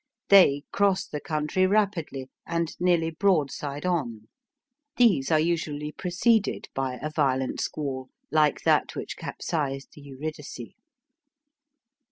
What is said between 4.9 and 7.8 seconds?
These are usually preceded by a violent